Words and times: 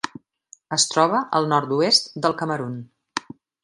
Es 0.77 0.85
troba 0.93 1.21
al 1.41 1.51
nord-oest 1.53 2.13
del 2.25 2.39
Camerun. 2.43 2.85